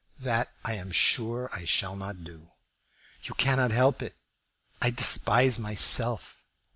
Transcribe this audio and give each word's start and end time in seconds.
"That 0.17 0.51
I 0.65 0.73
am 0.73 0.91
sure 0.91 1.47
I 1.53 1.63
shall 1.63 1.95
not 1.95 2.23
do." 2.23 2.47
"You 3.21 3.35
cannot 3.35 3.69
help 3.69 4.01
it. 4.01 4.15
I 4.81 4.89
despise 4.89 5.59
myself. 5.59 6.43